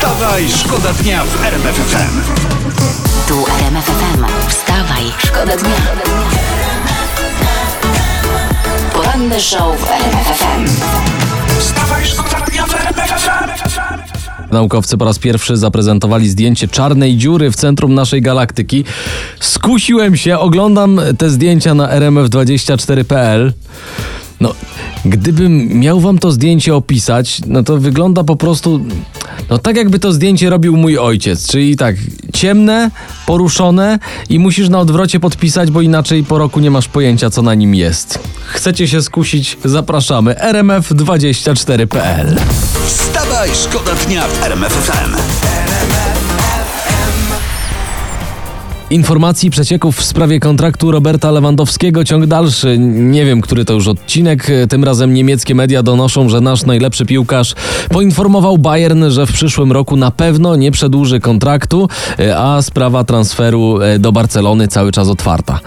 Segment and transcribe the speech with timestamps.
[0.00, 2.20] Wstawaj, szkoda dnia w RMF FM.
[3.28, 4.24] Tu RMF FM.
[4.48, 5.76] Wstawaj, szkoda dnia.
[8.92, 10.66] Poranny show w RMF FM.
[11.58, 13.50] Wstawaj, szkoda dnia w RMF FM.
[14.52, 18.84] Naukowcy po raz pierwszy zaprezentowali zdjęcie czarnej dziury w centrum naszej galaktyki.
[19.40, 23.52] Skusiłem się, oglądam te zdjęcia na rmf24.pl.
[24.40, 24.54] No,
[25.04, 28.80] gdybym miał wam to zdjęcie opisać, no to wygląda po prostu
[29.50, 31.96] no tak jakby to zdjęcie robił mój ojciec, czyli tak
[32.32, 32.90] ciemne,
[33.26, 33.98] poruszone
[34.28, 37.74] i musisz na odwrocie podpisać, bo inaczej po roku nie masz pojęcia co na nim
[37.74, 38.18] jest.
[38.46, 39.58] Chcecie się skusić?
[39.64, 42.36] Zapraszamy rmf24.pl.
[42.86, 44.90] Wstawaj, szkoda dnia w RMF
[48.90, 52.78] Informacji przecieków w sprawie kontraktu Roberta Lewandowskiego ciąg dalszy.
[52.78, 54.46] Nie wiem, który to już odcinek.
[54.68, 57.54] Tym razem niemieckie media donoszą, że nasz najlepszy piłkarz
[57.90, 61.88] poinformował Bayern, że w przyszłym roku na pewno nie przedłuży kontraktu,
[62.36, 65.60] a sprawa transferu e, do Barcelony cały czas otwarta.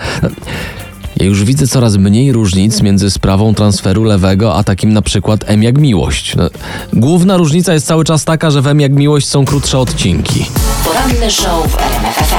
[1.18, 5.64] Ja już widzę coraz mniej różnic między sprawą transferu lewego, a takim na przykład M
[5.64, 6.36] jak miłość.
[6.36, 6.50] No,
[6.94, 10.46] główna różnica jest cały czas taka, że w M jak miłość są krótsze odcinki.
[10.86, 12.34] Poranny show w RMF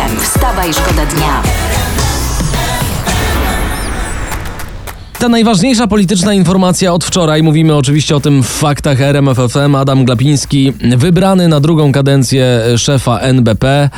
[0.72, 1.42] Wstawaj, szkoda dnia.
[5.18, 10.72] Ta najważniejsza polityczna informacja od wczoraj, mówimy oczywiście o tym w faktach RMFFM, Adam Glapiński
[10.96, 13.90] wybrany na drugą kadencję szefa NBP.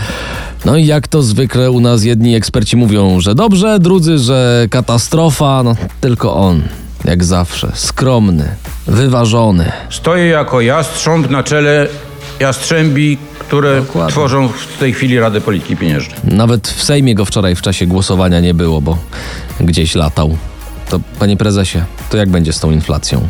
[0.65, 5.63] No i jak to zwykle u nas jedni eksperci mówią, że dobrze, drudzy, że katastrofa,
[5.63, 6.63] no tylko on,
[7.05, 8.49] jak zawsze, skromny,
[8.87, 9.73] wyważony.
[9.91, 11.89] Stoję jako jastrząb na czele
[12.41, 14.13] jastrzębi, które Dokładnie.
[14.13, 16.19] tworzą w tej chwili Radę Polityki Pieniężnej.
[16.25, 18.99] Nawet w Sejmie go wczoraj w czasie głosowania nie było, bo
[19.61, 20.37] gdzieś latał.
[20.91, 21.79] To panie prezesie,
[22.11, 23.29] to jak będzie z tą inflacją?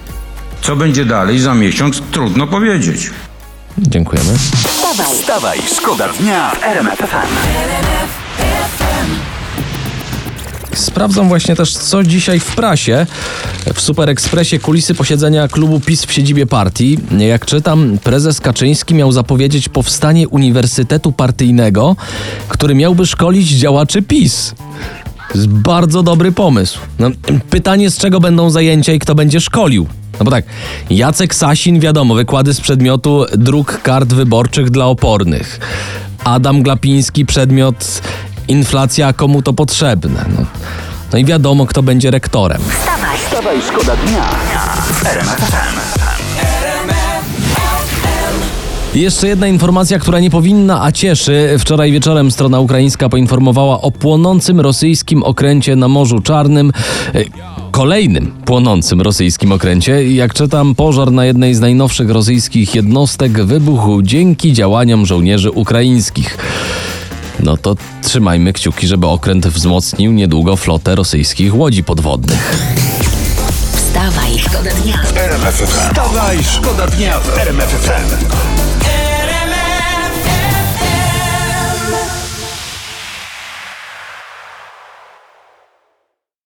[0.62, 3.10] Co będzie dalej za miesiąc, trudno powiedzieć.
[3.78, 4.38] Dziękujemy.
[4.38, 7.02] Wstawaj, Wstawaj, szkoda dnia w RMF
[10.76, 13.06] Sprawdzam właśnie też, co dzisiaj w prasie.
[13.74, 16.98] W Super Expressie kulisy posiedzenia klubu PiS w siedzibie partii.
[17.18, 21.96] Jak czytam, prezes Kaczyński miał zapowiedzieć powstanie uniwersytetu partyjnego,
[22.48, 24.54] który miałby szkolić działaczy PiS.
[25.48, 26.78] Bardzo dobry pomysł.
[26.98, 27.10] No,
[27.50, 29.86] pytanie, z czego będą zajęcia i kto będzie szkolił.
[30.18, 30.44] No bo tak,
[30.90, 35.60] Jacek Sasin, wiadomo, wykłady z przedmiotu druk kart wyborczych dla opornych.
[36.24, 38.02] Adam Glapiński, przedmiot
[38.48, 40.24] inflacja, komu to potrzebne.
[40.28, 40.44] No,
[41.12, 42.60] no i wiadomo, kto będzie rektorem.
[42.70, 43.18] wstawaj.
[43.18, 44.24] Wstawaj, szkoda dnia
[49.00, 51.56] jeszcze jedna informacja, która nie powinna, a cieszy.
[51.58, 56.72] Wczoraj wieczorem strona ukraińska poinformowała o płonącym rosyjskim okręcie na Morzu Czarnym.
[57.14, 57.24] E,
[57.70, 60.12] Kolejnym płonącym rosyjskim okręcie.
[60.12, 66.38] Jak czytam, pożar na jednej z najnowszych rosyjskich jednostek wybuchł dzięki działaniom żołnierzy ukraińskich.
[67.40, 72.56] No to trzymajmy kciuki, żeby okręt wzmocnił niedługo flotę rosyjskich łodzi podwodnych.
[73.72, 75.02] Wstawaj, szkoda dnia.
[75.16, 75.66] RMF FM.
[75.66, 78.75] Wstawaj, szkoda dnia w RMF FM.